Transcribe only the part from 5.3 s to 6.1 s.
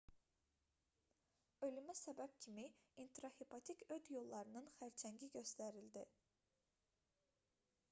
göstərildi